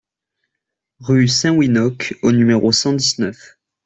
Rue 1.01 1.27
Saint-Winocq 1.27 2.15
au 2.23 2.31
numéro 2.31 2.71
cent 2.71 2.93
dix-neuf 2.93 3.55